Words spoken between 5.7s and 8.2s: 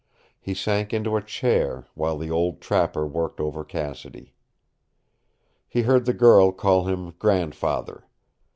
heard the girl call him grandfather.